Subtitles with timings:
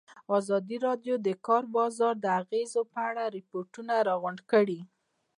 [0.37, 4.79] ازادي راډیو د د کار بازار د اغېزو په اړه ریپوټونه راغونډ کړي.